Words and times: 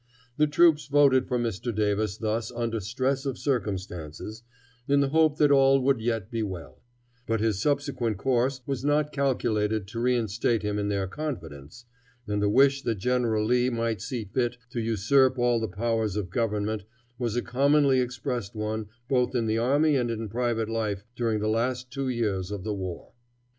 The 0.37 0.47
troops 0.47 0.87
voted 0.87 1.27
for 1.27 1.37
Mr. 1.37 1.71
Davis 1.71 2.17
thus 2.17 2.51
under 2.51 2.79
stress 2.79 3.23
of 3.23 3.37
circumstances, 3.37 4.41
in 4.87 4.99
the 4.99 5.09
hope 5.09 5.37
that 5.37 5.51
all 5.51 5.79
would 5.79 6.01
yet 6.01 6.31
be 6.31 6.41
well; 6.41 6.81
but 7.27 7.39
his 7.39 7.61
subsequent 7.61 8.17
course 8.17 8.61
was 8.65 8.83
not 8.83 9.11
calculated 9.11 9.87
to 9.89 9.99
reinstate 9.99 10.63
him 10.63 10.79
in 10.79 10.87
their 10.89 11.05
confidence, 11.05 11.85
and 12.25 12.41
the 12.41 12.49
wish 12.49 12.81
that 12.81 12.95
General 12.95 13.45
Lee 13.45 13.69
might 13.69 14.01
see 14.01 14.25
fit 14.25 14.57
to 14.71 14.79
usurp 14.81 15.37
all 15.37 15.59
the 15.59 15.67
powers 15.67 16.15
of 16.15 16.31
government 16.31 16.83
was 17.19 17.35
a 17.35 17.43
commonly 17.43 17.99
expressed 17.99 18.55
one, 18.55 18.87
both 19.07 19.35
in 19.35 19.45
the 19.45 19.59
army 19.59 19.95
and 19.95 20.09
in 20.09 20.29
private 20.29 20.67
life 20.67 21.03
during 21.15 21.39
the 21.39 21.47
last 21.47 21.91
two 21.91 22.09
years 22.09 22.49
of 22.49 22.63
the 22.63 22.73
war. 22.73 23.11